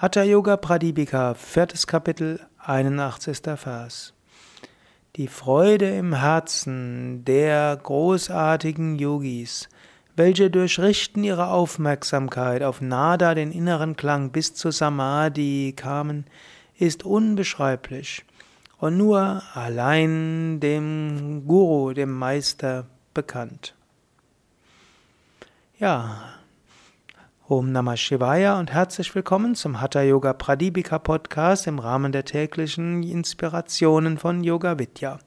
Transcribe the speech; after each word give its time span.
Hatha 0.00 0.22
Yoga 0.22 0.56
Pradipika, 0.56 1.34
viertes 1.34 1.88
Kapitel, 1.88 2.38
81. 2.58 3.38
Vers. 3.56 4.14
Die 5.16 5.26
Freude 5.26 5.90
im 5.90 6.14
Herzen 6.14 7.24
der 7.24 7.76
großartigen 7.82 8.96
Yogis, 8.96 9.68
welche 10.14 10.50
durch 10.50 10.78
Richten 10.78 11.24
ihrer 11.24 11.50
Aufmerksamkeit 11.50 12.62
auf 12.62 12.80
Nada, 12.80 13.34
den 13.34 13.50
inneren 13.50 13.96
Klang, 13.96 14.30
bis 14.30 14.54
zu 14.54 14.70
Samadhi 14.70 15.74
kamen, 15.74 16.26
ist 16.78 17.04
unbeschreiblich 17.04 18.24
und 18.78 18.96
nur 18.98 19.42
allein 19.52 20.60
dem 20.60 21.42
Guru, 21.44 21.92
dem 21.92 22.12
Meister, 22.12 22.86
bekannt. 23.14 23.74
Ja, 25.80 26.37
Om 27.50 27.72
Namah 27.72 27.96
Shivaya 27.96 28.58
und 28.58 28.74
herzlich 28.74 29.14
willkommen 29.14 29.54
zum 29.54 29.80
Hatha 29.80 30.02
Yoga 30.02 30.34
Pradipika 30.34 30.98
Podcast 30.98 31.66
im 31.66 31.78
Rahmen 31.78 32.12
der 32.12 32.26
täglichen 32.26 33.02
Inspirationen 33.02 34.18
von 34.18 34.44
Yoga 34.44 34.78
Vidya. 34.78 35.18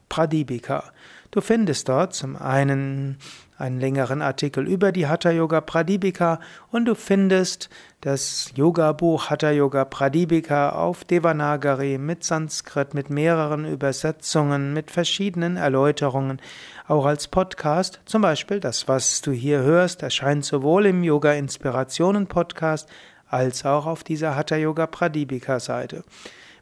Pradipika. 0.08 0.84
Du 1.30 1.40
findest 1.40 1.88
dort 1.88 2.14
zum 2.14 2.36
einen 2.36 3.18
einen 3.58 3.80
längeren 3.80 4.22
Artikel 4.22 4.66
über 4.68 4.92
die 4.92 5.08
Hatha 5.08 5.30
Yoga 5.30 5.60
Pradipika 5.60 6.38
und 6.70 6.84
du 6.84 6.94
findest 6.94 7.68
das 8.00 8.52
Yoga-Buch 8.54 9.30
Hatha 9.30 9.50
Yoga 9.50 9.84
Pradipika 9.84 10.70
auf 10.70 11.04
Devanagari 11.04 11.98
mit 11.98 12.22
Sanskrit, 12.22 12.94
mit 12.94 13.10
mehreren 13.10 13.64
Übersetzungen, 13.64 14.72
mit 14.72 14.92
verschiedenen 14.92 15.56
Erläuterungen, 15.56 16.40
auch 16.86 17.04
als 17.04 17.26
Podcast. 17.26 18.00
Zum 18.04 18.22
Beispiel 18.22 18.60
das, 18.60 18.86
was 18.86 19.22
du 19.22 19.32
hier 19.32 19.60
hörst, 19.62 20.02
erscheint 20.04 20.44
sowohl 20.44 20.86
im 20.86 21.02
Yoga 21.02 21.32
Inspirationen 21.32 22.28
Podcast 22.28 22.88
als 23.26 23.66
auch 23.66 23.86
auf 23.86 24.04
dieser 24.04 24.36
Hatha 24.36 24.56
Yoga 24.56 24.86
Pradipika 24.86 25.58
Seite. 25.58 26.04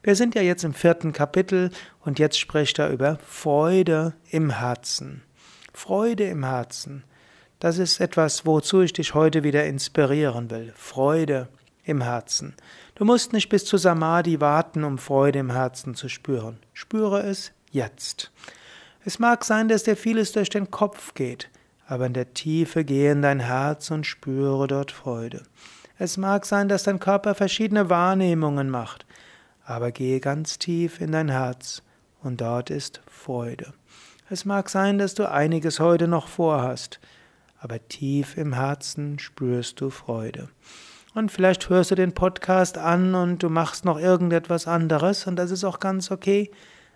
Wir 0.02 0.16
sind 0.16 0.34
ja 0.34 0.42
jetzt 0.42 0.64
im 0.64 0.74
vierten 0.74 1.12
Kapitel 1.12 1.70
und 2.00 2.18
jetzt 2.18 2.38
spricht 2.38 2.78
er 2.78 2.90
über 2.90 3.18
Freude 3.26 4.14
im 4.30 4.50
Herzen. 4.50 5.22
Freude 5.72 6.24
im 6.24 6.44
Herzen. 6.44 7.04
Das 7.58 7.78
ist 7.78 8.00
etwas, 8.00 8.44
wozu 8.46 8.82
ich 8.82 8.92
dich 8.92 9.14
heute 9.14 9.42
wieder 9.42 9.64
inspirieren 9.66 10.50
will. 10.50 10.72
Freude 10.76 11.48
im 11.84 12.02
Herzen. 12.02 12.54
Du 12.94 13.04
musst 13.04 13.32
nicht 13.32 13.48
bis 13.48 13.64
zu 13.64 13.76
Samadhi 13.76 14.40
warten, 14.40 14.84
um 14.84 14.98
Freude 14.98 15.38
im 15.38 15.50
Herzen 15.50 15.94
zu 15.94 16.08
spüren. 16.08 16.58
Spüre 16.72 17.22
es 17.22 17.52
jetzt. 17.70 18.32
Es 19.04 19.18
mag 19.18 19.44
sein, 19.44 19.68
dass 19.68 19.84
dir 19.84 19.96
vieles 19.96 20.32
durch 20.32 20.48
den 20.48 20.70
Kopf 20.70 21.14
geht, 21.14 21.48
aber 21.86 22.06
in 22.06 22.12
der 22.12 22.34
Tiefe 22.34 22.84
gehe 22.84 23.12
in 23.12 23.22
dein 23.22 23.40
Herz 23.40 23.90
und 23.90 24.04
spüre 24.04 24.66
dort 24.66 24.90
Freude. 24.90 25.44
Es 25.98 26.16
mag 26.16 26.44
sein, 26.44 26.68
dass 26.68 26.82
dein 26.82 26.98
Körper 26.98 27.34
verschiedene 27.34 27.88
Wahrnehmungen 27.88 28.68
macht, 28.68 29.06
aber 29.66 29.90
gehe 29.90 30.20
ganz 30.20 30.58
tief 30.58 31.00
in 31.00 31.12
dein 31.12 31.28
Herz 31.28 31.82
und 32.22 32.40
dort 32.40 32.70
ist 32.70 33.02
Freude. 33.10 33.74
Es 34.30 34.44
mag 34.44 34.70
sein, 34.70 34.96
dass 34.98 35.14
du 35.14 35.30
einiges 35.30 35.80
heute 35.80 36.08
noch 36.08 36.28
vorhast, 36.28 37.00
aber 37.58 37.86
tief 37.88 38.36
im 38.36 38.52
Herzen 38.54 39.18
spürst 39.18 39.80
du 39.80 39.90
Freude. 39.90 40.48
Und 41.14 41.32
vielleicht 41.32 41.68
hörst 41.68 41.90
du 41.90 41.94
den 41.96 42.12
Podcast 42.12 42.78
an 42.78 43.14
und 43.14 43.42
du 43.42 43.48
machst 43.50 43.84
noch 43.84 43.98
irgendetwas 43.98 44.68
anderes 44.68 45.26
und 45.26 45.36
das 45.36 45.50
ist 45.50 45.64
auch 45.64 45.80
ganz 45.80 46.10
okay, 46.10 46.50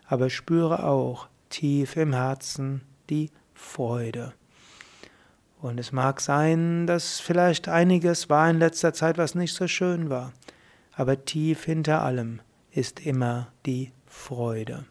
aber 0.06 0.30
spüre 0.30 0.84
auch 0.84 1.28
tief 1.48 1.96
im 1.96 2.12
Herzen 2.12 2.82
die 3.08 3.30
Freude. 3.52 4.32
Und 5.60 5.80
es 5.80 5.90
mag 5.90 6.20
sein, 6.20 6.86
dass 6.86 7.18
vielleicht 7.18 7.68
einiges 7.68 8.30
war 8.30 8.48
in 8.48 8.58
letzter 8.58 8.94
Zeit, 8.94 9.18
was 9.18 9.34
nicht 9.34 9.54
so 9.54 9.66
schön 9.66 10.08
war, 10.08 10.32
aber 10.92 11.24
tief 11.24 11.64
hinter 11.64 12.02
allem 12.02 12.40
ist 12.72 13.04
immer 13.04 13.48
die 13.66 13.92
Freude. 14.06 14.84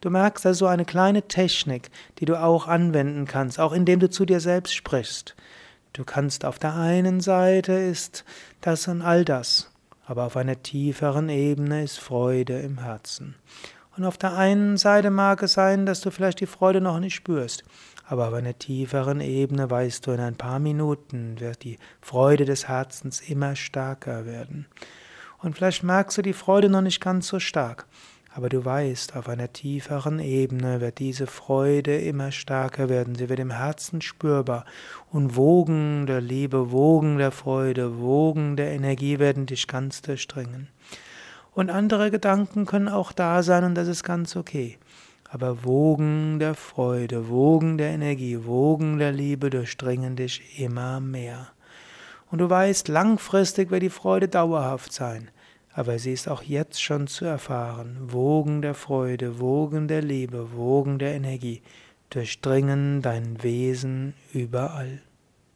Du 0.00 0.10
merkst 0.10 0.44
also 0.46 0.66
eine 0.66 0.84
kleine 0.84 1.22
Technik, 1.28 1.90
die 2.18 2.24
du 2.24 2.40
auch 2.40 2.66
anwenden 2.66 3.24
kannst, 3.26 3.60
auch 3.60 3.72
indem 3.72 4.00
du 4.00 4.10
zu 4.10 4.24
dir 4.24 4.40
selbst 4.40 4.74
sprichst. 4.74 5.36
Du 5.92 6.04
kannst 6.04 6.44
auf 6.44 6.58
der 6.58 6.74
einen 6.74 7.20
Seite 7.20 7.72
ist 7.72 8.24
das 8.60 8.88
und 8.88 9.02
all 9.02 9.24
das, 9.24 9.70
aber 10.06 10.24
auf 10.24 10.36
einer 10.36 10.60
tieferen 10.60 11.28
Ebene 11.28 11.84
ist 11.84 12.00
Freude 12.00 12.58
im 12.60 12.78
Herzen. 12.82 13.36
Und 13.96 14.04
auf 14.04 14.16
der 14.16 14.34
einen 14.36 14.76
Seite 14.76 15.10
mag 15.10 15.42
es 15.42 15.52
sein, 15.52 15.86
dass 15.86 16.00
du 16.00 16.10
vielleicht 16.10 16.40
die 16.40 16.46
Freude 16.46 16.80
noch 16.80 16.98
nicht 16.98 17.14
spürst, 17.14 17.62
aber 18.06 18.28
auf 18.28 18.34
einer 18.34 18.58
tieferen 18.58 19.20
Ebene 19.20 19.70
weißt 19.70 20.06
du, 20.06 20.12
in 20.12 20.20
ein 20.20 20.36
paar 20.36 20.58
Minuten 20.58 21.38
wird 21.38 21.62
die 21.62 21.78
Freude 22.00 22.44
des 22.44 22.68
Herzens 22.68 23.20
immer 23.20 23.54
stärker 23.54 24.26
werden. 24.26 24.66
Und 25.42 25.56
vielleicht 25.56 25.82
merkst 25.82 26.18
du 26.18 26.22
die 26.22 26.32
Freude 26.32 26.68
noch 26.68 26.82
nicht 26.82 27.00
ganz 27.00 27.26
so 27.26 27.40
stark, 27.40 27.86
aber 28.32 28.48
du 28.48 28.64
weißt, 28.64 29.16
auf 29.16 29.28
einer 29.28 29.52
tieferen 29.52 30.20
Ebene 30.20 30.80
wird 30.80 31.00
diese 31.00 31.26
Freude 31.26 31.98
immer 31.98 32.30
stärker 32.30 32.88
werden, 32.88 33.16
sie 33.16 33.28
wird 33.28 33.40
im 33.40 33.50
Herzen 33.50 34.00
spürbar 34.00 34.64
und 35.10 35.36
Wogen 35.36 36.06
der 36.06 36.20
Liebe, 36.20 36.70
Wogen 36.70 37.18
der 37.18 37.32
Freude, 37.32 37.98
Wogen 37.98 38.56
der 38.56 38.70
Energie 38.70 39.18
werden 39.18 39.46
dich 39.46 39.66
ganz 39.66 40.00
durchdringen. 40.00 40.68
Und 41.54 41.70
andere 41.70 42.10
Gedanken 42.10 42.64
können 42.64 42.88
auch 42.88 43.12
da 43.12 43.42
sein 43.42 43.64
und 43.64 43.74
das 43.74 43.88
ist 43.88 44.04
ganz 44.04 44.36
okay. 44.36 44.78
Aber 45.28 45.64
Wogen 45.64 46.38
der 46.38 46.54
Freude, 46.54 47.28
Wogen 47.28 47.78
der 47.78 47.90
Energie, 47.90 48.44
Wogen 48.44 48.98
der 48.98 49.12
Liebe 49.12 49.50
durchdringen 49.50 50.14
dich 50.14 50.60
immer 50.60 51.00
mehr. 51.00 51.48
Und 52.32 52.38
du 52.38 52.48
weißt, 52.48 52.88
langfristig 52.88 53.70
wird 53.70 53.82
die 53.82 53.90
Freude 53.90 54.26
dauerhaft 54.26 54.90
sein, 54.90 55.30
aber 55.74 55.98
sie 55.98 56.14
ist 56.14 56.28
auch 56.28 56.42
jetzt 56.42 56.82
schon 56.82 57.06
zu 57.06 57.26
erfahren. 57.26 57.98
Wogen 58.00 58.62
der 58.62 58.72
Freude, 58.72 59.38
Wogen 59.38 59.86
der 59.86 60.00
Liebe, 60.00 60.56
Wogen 60.56 60.98
der 60.98 61.14
Energie 61.14 61.60
durchdringen 62.08 63.02
dein 63.02 63.42
Wesen 63.42 64.14
überall. 64.32 65.02